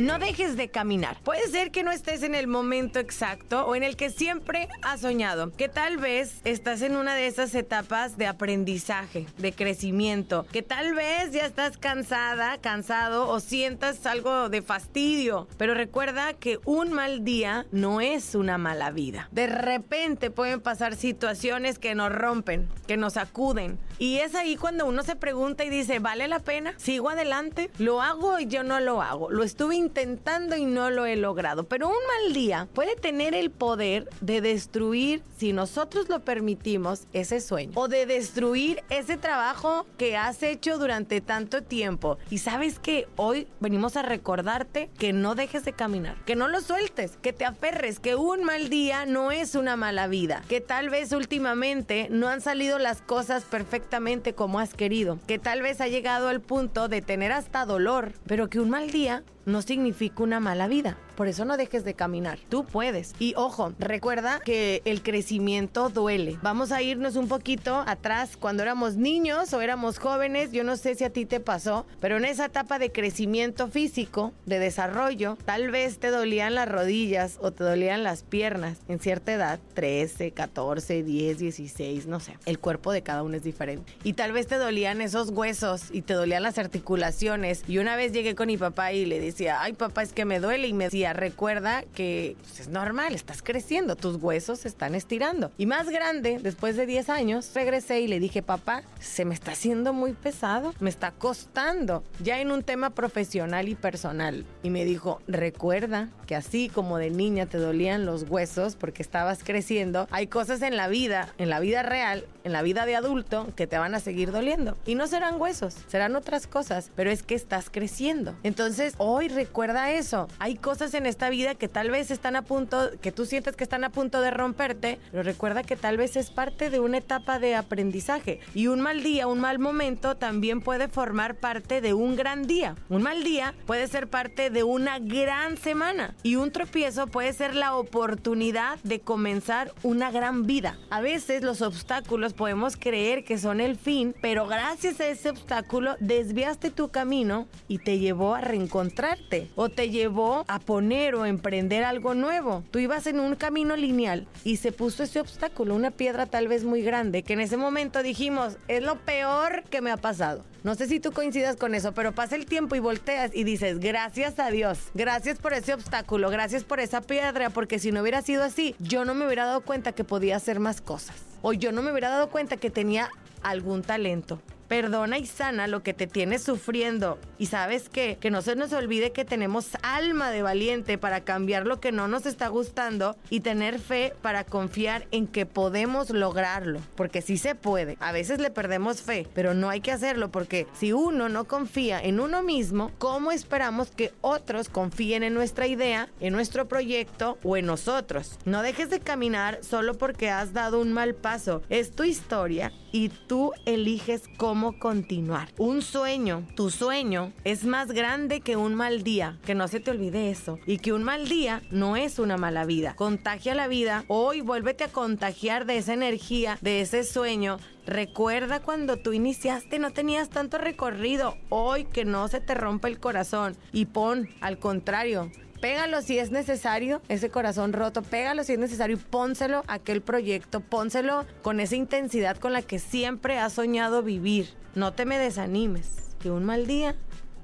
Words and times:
No 0.00 0.18
dejes 0.18 0.56
de 0.56 0.70
caminar. 0.70 1.18
Puede 1.24 1.46
ser 1.48 1.70
que 1.70 1.82
no 1.82 1.92
estés 1.92 2.22
en 2.22 2.34
el 2.34 2.46
momento 2.46 2.98
exacto 2.98 3.66
o 3.66 3.74
en 3.74 3.82
el 3.82 3.96
que 3.96 4.08
siempre 4.08 4.66
has 4.80 5.02
soñado. 5.02 5.52
Que 5.52 5.68
tal 5.68 5.98
vez 5.98 6.40
estás 6.44 6.80
en 6.80 6.96
una 6.96 7.14
de 7.14 7.26
esas 7.26 7.54
etapas 7.54 8.16
de 8.16 8.26
aprendizaje, 8.26 9.26
de 9.36 9.52
crecimiento. 9.52 10.46
Que 10.52 10.62
tal 10.62 10.94
vez 10.94 11.32
ya 11.32 11.44
estás 11.44 11.76
cansada, 11.76 12.56
cansado 12.62 13.28
o 13.28 13.40
sientas 13.40 14.06
algo 14.06 14.48
de 14.48 14.62
fastidio. 14.62 15.46
Pero 15.58 15.74
recuerda 15.74 16.32
que 16.32 16.58
un 16.64 16.92
mal 16.92 17.22
día 17.22 17.66
no 17.70 18.00
es 18.00 18.34
una 18.34 18.56
mala 18.56 18.90
vida. 18.90 19.28
De 19.32 19.48
repente 19.48 20.30
pueden 20.30 20.62
pasar 20.62 20.96
situaciones 20.96 21.78
que 21.78 21.94
nos 21.94 22.10
rompen, 22.10 22.70
que 22.86 22.96
nos 22.96 23.12
sacuden. 23.12 23.78
Y 23.98 24.20
es 24.20 24.34
ahí 24.34 24.56
cuando 24.56 24.86
uno 24.86 25.02
se 25.02 25.14
pregunta 25.14 25.62
y 25.62 25.68
dice, 25.68 25.98
¿vale 25.98 26.26
la 26.26 26.38
pena? 26.38 26.72
¿Sigo 26.78 27.10
adelante? 27.10 27.70
¿Lo 27.78 28.00
hago 28.00 28.38
y 28.38 28.46
yo 28.46 28.62
no 28.62 28.80
lo 28.80 29.02
hago? 29.02 29.30
Lo 29.30 29.44
estuve 29.44 29.76
intentando 29.90 30.56
y 30.56 30.64
no 30.64 30.90
lo 30.90 31.04
he 31.04 31.16
logrado. 31.16 31.64
Pero 31.64 31.88
un 31.88 31.94
mal 31.94 32.32
día 32.32 32.68
puede 32.72 32.94
tener 32.94 33.34
el 33.34 33.50
poder 33.50 34.08
de 34.20 34.40
destruir, 34.40 35.22
si 35.36 35.52
nosotros 35.52 36.08
lo 36.08 36.20
permitimos, 36.20 37.06
ese 37.12 37.40
sueño. 37.40 37.72
O 37.74 37.88
de 37.88 38.06
destruir 38.06 38.84
ese 38.88 39.16
trabajo 39.16 39.84
que 39.98 40.16
has 40.16 40.42
hecho 40.44 40.78
durante 40.78 41.20
tanto 41.20 41.62
tiempo. 41.62 42.18
Y 42.30 42.38
sabes 42.38 42.78
que 42.78 43.08
hoy 43.16 43.48
venimos 43.58 43.96
a 43.96 44.02
recordarte 44.02 44.90
que 44.96 45.12
no 45.12 45.34
dejes 45.34 45.64
de 45.64 45.72
caminar, 45.72 46.16
que 46.24 46.36
no 46.36 46.46
lo 46.46 46.60
sueltes, 46.60 47.18
que 47.20 47.32
te 47.32 47.44
aferres, 47.44 47.98
que 47.98 48.14
un 48.14 48.44
mal 48.44 48.68
día 48.68 49.06
no 49.06 49.32
es 49.32 49.56
una 49.56 49.76
mala 49.76 50.06
vida, 50.06 50.44
que 50.48 50.60
tal 50.60 50.88
vez 50.88 51.12
últimamente 51.12 52.06
no 52.10 52.28
han 52.28 52.40
salido 52.40 52.78
las 52.78 53.02
cosas 53.02 53.42
perfectamente 53.42 54.34
como 54.34 54.60
has 54.60 54.74
querido, 54.74 55.18
que 55.26 55.40
tal 55.40 55.62
vez 55.62 55.80
ha 55.80 55.88
llegado 55.88 56.28
al 56.28 56.40
punto 56.40 56.88
de 56.88 57.02
tener 57.02 57.32
hasta 57.32 57.66
dolor, 57.66 58.12
pero 58.26 58.48
que 58.48 58.60
un 58.60 58.70
mal 58.70 58.90
día 58.90 59.24
no 59.50 59.62
significa 59.62 60.22
una 60.22 60.40
mala 60.40 60.68
vida. 60.68 60.96
Por 61.16 61.28
eso 61.28 61.44
no 61.44 61.56
dejes 61.56 61.84
de 61.84 61.94
caminar. 61.94 62.38
Tú 62.48 62.64
puedes. 62.64 63.14
Y 63.18 63.34
ojo, 63.36 63.72
recuerda 63.78 64.40
que 64.40 64.82
el 64.84 65.02
crecimiento 65.02 65.88
duele. 65.88 66.38
Vamos 66.42 66.72
a 66.72 66.82
irnos 66.82 67.16
un 67.16 67.28
poquito 67.28 67.84
atrás 67.86 68.36
cuando 68.36 68.62
éramos 68.62 68.96
niños 68.96 69.52
o 69.52 69.60
éramos 69.60 69.98
jóvenes. 69.98 70.52
Yo 70.52 70.64
no 70.64 70.76
sé 70.76 70.94
si 70.94 71.04
a 71.04 71.10
ti 71.10 71.26
te 71.26 71.40
pasó, 71.40 71.86
pero 72.00 72.16
en 72.16 72.24
esa 72.24 72.46
etapa 72.46 72.78
de 72.78 72.92
crecimiento 72.92 73.68
físico, 73.68 74.32
de 74.46 74.58
desarrollo, 74.58 75.36
tal 75.44 75.70
vez 75.70 75.98
te 75.98 76.10
dolían 76.10 76.54
las 76.54 76.68
rodillas 76.68 77.38
o 77.40 77.50
te 77.52 77.64
dolían 77.64 78.02
las 78.02 78.22
piernas 78.22 78.78
en 78.88 78.98
cierta 79.00 79.32
edad, 79.32 79.60
13, 79.74 80.32
14, 80.32 81.02
10, 81.02 81.38
16, 81.38 82.06
no 82.06 82.20
sé. 82.20 82.36
El 82.46 82.58
cuerpo 82.58 82.92
de 82.92 83.02
cada 83.02 83.22
uno 83.22 83.36
es 83.36 83.42
diferente. 83.42 83.92
Y 84.04 84.14
tal 84.14 84.32
vez 84.32 84.46
te 84.46 84.56
dolían 84.56 85.00
esos 85.00 85.30
huesos 85.30 85.84
y 85.90 86.02
te 86.02 86.14
dolían 86.14 86.42
las 86.42 86.58
articulaciones. 86.58 87.62
Y 87.68 87.78
una 87.78 87.96
vez 87.96 88.12
llegué 88.12 88.34
con 88.34 88.46
mi 88.46 88.56
papá 88.56 88.92
y 88.92 89.06
le 89.06 89.20
decía, 89.20 89.60
ay 89.60 89.72
papá, 89.72 90.02
es 90.02 90.12
que 90.12 90.24
me 90.24 90.40
duele. 90.40 90.68
Y 90.68 90.72
me 90.72 90.84
decía, 90.84 91.09
recuerda 91.12 91.82
que 91.94 92.36
pues, 92.40 92.60
es 92.60 92.68
normal, 92.68 93.14
estás 93.14 93.42
creciendo, 93.42 93.96
tus 93.96 94.16
huesos 94.16 94.60
se 94.60 94.68
están 94.68 94.94
estirando. 94.94 95.52
Y 95.58 95.66
más 95.66 95.88
grande, 95.88 96.38
después 96.42 96.76
de 96.76 96.86
10 96.86 97.08
años, 97.10 97.50
regresé 97.54 98.00
y 98.00 98.08
le 98.08 98.20
dije, 98.20 98.42
papá, 98.42 98.82
se 98.98 99.24
me 99.24 99.34
está 99.34 99.52
haciendo 99.52 99.92
muy 99.92 100.12
pesado, 100.12 100.74
me 100.80 100.90
está 100.90 101.12
costando, 101.12 102.02
ya 102.22 102.40
en 102.40 102.50
un 102.50 102.62
tema 102.62 102.90
profesional 102.90 103.68
y 103.68 103.74
personal. 103.74 104.44
Y 104.62 104.70
me 104.70 104.84
dijo, 104.84 105.20
recuerda 105.26 106.08
que 106.26 106.36
así 106.36 106.68
como 106.68 106.98
de 106.98 107.10
niña 107.10 107.46
te 107.46 107.58
dolían 107.58 108.06
los 108.06 108.28
huesos 108.28 108.76
porque 108.76 109.02
estabas 109.02 109.42
creciendo, 109.44 110.06
hay 110.10 110.26
cosas 110.26 110.62
en 110.62 110.76
la 110.76 110.88
vida, 110.88 111.34
en 111.38 111.50
la 111.50 111.60
vida 111.60 111.82
real, 111.82 112.24
en 112.44 112.52
la 112.52 112.62
vida 112.62 112.86
de 112.86 112.96
adulto, 112.96 113.48
que 113.56 113.66
te 113.66 113.78
van 113.78 113.94
a 113.94 114.00
seguir 114.00 114.32
doliendo. 114.32 114.76
Y 114.86 114.94
no 114.94 115.06
serán 115.06 115.40
huesos, 115.40 115.76
serán 115.88 116.16
otras 116.16 116.46
cosas, 116.46 116.90
pero 116.96 117.10
es 117.10 117.22
que 117.22 117.34
estás 117.34 117.70
creciendo. 117.70 118.34
Entonces, 118.42 118.94
hoy 118.98 119.28
recuerda 119.28 119.92
eso. 119.92 120.28
Hay 120.38 120.56
cosas 120.56 120.94
en 120.94 121.06
esta 121.06 121.30
vida 121.30 121.54
que 121.54 121.68
tal 121.68 121.90
vez 121.90 122.10
están 122.10 122.36
a 122.36 122.42
punto, 122.42 122.90
que 123.00 123.12
tú 123.12 123.26
sientes 123.26 123.56
que 123.56 123.64
están 123.64 123.84
a 123.84 123.90
punto 123.90 124.20
de 124.20 124.30
romperte, 124.30 124.98
pero 125.10 125.22
recuerda 125.22 125.62
que 125.62 125.76
tal 125.76 125.96
vez 125.96 126.16
es 126.16 126.30
parte 126.30 126.70
de 126.70 126.80
una 126.80 126.98
etapa 126.98 127.38
de 127.38 127.54
aprendizaje. 127.54 128.40
Y 128.54 128.66
un 128.66 128.80
mal 128.80 129.02
día, 129.02 129.26
un 129.26 129.40
mal 129.40 129.58
momento 129.58 130.16
también 130.16 130.60
puede 130.60 130.88
formar 130.88 131.36
parte 131.36 131.80
de 131.80 131.94
un 131.94 132.16
gran 132.16 132.46
día. 132.46 132.76
Un 132.88 133.02
mal 133.02 133.22
día 133.24 133.54
puede 133.66 133.86
ser 133.88 134.08
parte 134.08 134.50
de 134.50 134.62
una 134.62 134.98
gran 134.98 135.56
semana. 135.56 136.14
Y 136.22 136.36
un 136.36 136.50
tropiezo 136.50 137.06
puede 137.06 137.32
ser 137.32 137.54
la 137.54 137.74
oportunidad 137.74 138.78
de 138.82 139.00
comenzar 139.00 139.72
una 139.82 140.10
gran 140.10 140.46
vida. 140.46 140.78
A 140.90 141.00
veces 141.00 141.42
los 141.42 141.62
obstáculos 141.62 142.29
podemos 142.32 142.76
creer 142.76 143.24
que 143.24 143.38
son 143.38 143.60
el 143.60 143.76
fin, 143.76 144.14
pero 144.20 144.46
gracias 144.46 145.00
a 145.00 145.08
ese 145.08 145.30
obstáculo 145.30 145.96
desviaste 146.00 146.70
tu 146.70 146.88
camino 146.88 147.46
y 147.68 147.78
te 147.78 147.98
llevó 147.98 148.34
a 148.34 148.40
reencontrarte 148.40 149.50
o 149.56 149.68
te 149.68 149.90
llevó 149.90 150.44
a 150.48 150.58
poner 150.58 151.14
o 151.14 151.26
emprender 151.26 151.84
algo 151.84 152.14
nuevo. 152.14 152.64
Tú 152.70 152.78
ibas 152.78 153.06
en 153.06 153.20
un 153.20 153.36
camino 153.36 153.76
lineal 153.76 154.26
y 154.44 154.56
se 154.56 154.72
puso 154.72 155.02
ese 155.02 155.20
obstáculo, 155.20 155.74
una 155.74 155.90
piedra 155.90 156.26
tal 156.26 156.48
vez 156.48 156.64
muy 156.64 156.82
grande, 156.82 157.22
que 157.22 157.32
en 157.34 157.40
ese 157.40 157.56
momento 157.56 158.02
dijimos, 158.02 158.56
es 158.68 158.82
lo 158.82 158.96
peor 159.00 159.64
que 159.70 159.80
me 159.80 159.90
ha 159.90 159.96
pasado. 159.96 160.44
No 160.62 160.74
sé 160.74 160.88
si 160.88 161.00
tú 161.00 161.12
coincidas 161.12 161.56
con 161.56 161.74
eso, 161.74 161.92
pero 161.92 162.12
pasa 162.12 162.36
el 162.36 162.44
tiempo 162.44 162.76
y 162.76 162.80
volteas 162.80 163.30
y 163.34 163.44
dices, 163.44 163.80
gracias 163.80 164.38
a 164.38 164.50
Dios, 164.50 164.78
gracias 164.92 165.38
por 165.38 165.54
ese 165.54 165.72
obstáculo, 165.72 166.28
gracias 166.28 166.64
por 166.64 166.80
esa 166.80 167.00
piedra, 167.00 167.48
porque 167.48 167.78
si 167.78 167.92
no 167.92 168.02
hubiera 168.02 168.20
sido 168.20 168.42
así, 168.42 168.74
yo 168.78 169.06
no 169.06 169.14
me 169.14 169.24
hubiera 169.24 169.46
dado 169.46 169.62
cuenta 169.62 169.92
que 169.92 170.04
podía 170.04 170.36
hacer 170.36 170.60
más 170.60 170.82
cosas. 170.82 171.16
O 171.42 171.52
yo 171.52 171.72
no 171.72 171.82
me 171.82 171.90
hubiera 171.90 172.10
dado 172.10 172.28
cuenta 172.30 172.56
que 172.56 172.70
tenía 172.70 173.10
algún 173.42 173.82
talento. 173.82 174.40
Perdona 174.70 175.18
y 175.18 175.26
sana 175.26 175.66
lo 175.66 175.82
que 175.82 175.94
te 175.94 176.06
tienes 176.06 176.44
sufriendo. 176.44 177.18
Y 177.38 177.46
sabes 177.46 177.88
qué? 177.88 178.18
Que 178.20 178.30
no 178.30 178.40
se 178.40 178.54
nos 178.54 178.72
olvide 178.72 179.10
que 179.10 179.24
tenemos 179.24 179.70
alma 179.82 180.30
de 180.30 180.42
valiente 180.42 180.96
para 180.96 181.24
cambiar 181.24 181.66
lo 181.66 181.80
que 181.80 181.90
no 181.90 182.06
nos 182.06 182.24
está 182.24 182.46
gustando 182.46 183.16
y 183.30 183.40
tener 183.40 183.80
fe 183.80 184.14
para 184.22 184.44
confiar 184.44 185.08
en 185.10 185.26
que 185.26 185.44
podemos 185.44 186.10
lograrlo. 186.10 186.78
Porque 186.94 187.20
sí 187.20 187.36
se 187.36 187.56
puede. 187.56 187.96
A 187.98 188.12
veces 188.12 188.38
le 188.38 188.52
perdemos 188.52 189.02
fe, 189.02 189.26
pero 189.34 189.54
no 189.54 189.70
hay 189.70 189.80
que 189.80 189.90
hacerlo 189.90 190.30
porque 190.30 190.68
si 190.72 190.92
uno 190.92 191.28
no 191.28 191.46
confía 191.46 192.00
en 192.00 192.20
uno 192.20 192.44
mismo, 192.44 192.92
¿cómo 192.98 193.32
esperamos 193.32 193.90
que 193.90 194.12
otros 194.20 194.68
confíen 194.68 195.24
en 195.24 195.34
nuestra 195.34 195.66
idea, 195.66 196.08
en 196.20 196.32
nuestro 196.32 196.68
proyecto 196.68 197.38
o 197.42 197.56
en 197.56 197.66
nosotros? 197.66 198.38
No 198.44 198.62
dejes 198.62 198.88
de 198.88 199.00
caminar 199.00 199.58
solo 199.64 199.98
porque 199.98 200.30
has 200.30 200.52
dado 200.52 200.80
un 200.80 200.92
mal 200.92 201.16
paso. 201.16 201.60
Es 201.70 201.90
tu 201.90 202.04
historia 202.04 202.70
y 202.92 203.08
tú 203.08 203.52
eliges 203.66 204.22
cómo 204.36 204.59
continuar. 204.78 205.48
Un 205.58 205.82
sueño, 205.82 206.46
tu 206.54 206.70
sueño, 206.70 207.32
es 207.44 207.64
más 207.64 207.92
grande 207.92 208.40
que 208.40 208.56
un 208.56 208.74
mal 208.74 209.02
día. 209.02 209.38
Que 209.44 209.54
no 209.54 209.68
se 209.68 209.80
te 209.80 209.90
olvide 209.90 210.30
eso. 210.30 210.58
Y 210.66 210.78
que 210.78 210.92
un 210.92 211.02
mal 211.02 211.28
día 211.28 211.62
no 211.70 211.96
es 211.96 212.18
una 212.18 212.36
mala 212.36 212.64
vida. 212.64 212.94
Contagia 212.96 213.54
la 213.54 213.68
vida. 213.68 214.04
Hoy 214.08 214.40
vuélvete 214.40 214.84
a 214.84 214.92
contagiar 214.92 215.66
de 215.66 215.78
esa 215.78 215.94
energía, 215.94 216.58
de 216.60 216.80
ese 216.80 217.04
sueño. 217.04 217.58
Recuerda 217.86 218.60
cuando 218.60 218.98
tú 218.98 219.12
iniciaste 219.12 219.78
no 219.78 219.90
tenías 219.90 220.28
tanto 220.28 220.58
recorrido. 220.58 221.36
Hoy 221.48 221.84
que 221.84 222.04
no 222.04 222.28
se 222.28 222.40
te 222.40 222.54
rompa 222.54 222.88
el 222.88 223.00
corazón. 223.00 223.56
Y 223.72 223.86
pon, 223.86 224.28
al 224.40 224.58
contrario, 224.58 225.30
pégalo 225.60 226.02
si 226.02 226.18
es 226.18 226.30
necesario, 226.30 227.02
ese 227.08 227.30
corazón 227.30 227.72
roto, 227.72 228.02
pégalo 228.02 228.44
si 228.44 228.54
es 228.54 228.58
necesario 228.58 228.96
y 228.96 229.00
pónselo 229.00 229.62
a 229.66 229.74
aquel 229.74 230.00
proyecto, 230.00 230.60
pónselo 230.60 231.26
con 231.42 231.60
esa 231.60 231.76
intensidad 231.76 232.36
con 232.36 232.52
la 232.52 232.62
que 232.62 232.78
siempre 232.78 233.38
has 233.38 233.52
soñado 233.52 234.02
vivir. 234.02 234.48
No 234.74 234.92
te 234.92 235.04
me 235.04 235.18
desanimes, 235.18 236.14
que 236.20 236.30
un 236.30 236.44
mal 236.44 236.66
día 236.66 236.96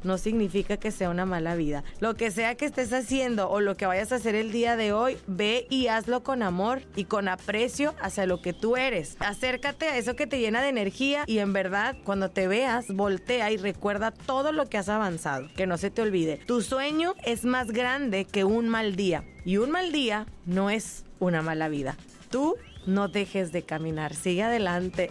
no 0.02 0.18
significa 0.18 0.76
que 0.76 0.90
sea 0.90 1.10
una 1.10 1.26
mala 1.26 1.54
vida. 1.54 1.84
Lo 2.00 2.14
que 2.14 2.30
sea 2.30 2.54
que 2.54 2.66
estés 2.66 2.92
haciendo 2.92 3.50
o 3.50 3.60
lo 3.60 3.76
que 3.76 3.86
vayas 3.86 4.12
a 4.12 4.16
hacer 4.16 4.34
el 4.34 4.52
día 4.52 4.76
de 4.76 4.92
hoy, 4.92 5.18
ve 5.26 5.66
y 5.70 5.88
hazlo 5.88 6.22
con 6.22 6.42
amor 6.42 6.82
y 6.94 7.04
con 7.04 7.28
aprecio 7.28 7.94
hacia 8.00 8.26
lo 8.26 8.40
que 8.40 8.52
tú 8.52 8.76
eres. 8.76 9.16
Acércate 9.20 9.88
a 9.88 9.98
eso 9.98 10.16
que 10.16 10.26
te 10.26 10.38
llena 10.38 10.62
de 10.62 10.68
energía 10.68 11.24
y 11.26 11.38
en 11.38 11.52
verdad 11.52 11.96
cuando 12.04 12.30
te 12.30 12.48
veas, 12.48 12.88
voltea 12.88 13.50
y 13.50 13.56
recuerda 13.56 14.10
todo 14.10 14.52
lo 14.52 14.66
que 14.66 14.78
has 14.78 14.88
avanzado. 14.88 15.48
Que 15.56 15.66
no 15.66 15.78
se 15.78 15.90
te 15.90 16.02
olvide. 16.02 16.38
Tu 16.46 16.62
sueño 16.62 17.14
es 17.24 17.44
más 17.44 17.70
grande 17.72 18.24
que 18.24 18.44
un 18.44 18.68
mal 18.68 18.96
día 18.96 19.24
y 19.44 19.58
un 19.58 19.70
mal 19.70 19.92
día 19.92 20.26
no 20.44 20.70
es 20.70 21.04
una 21.18 21.42
mala 21.42 21.68
vida. 21.68 21.96
Tú 22.30 22.56
no 22.86 23.08
dejes 23.08 23.52
de 23.52 23.62
caminar, 23.62 24.14
sigue 24.14 24.42
adelante. 24.42 25.10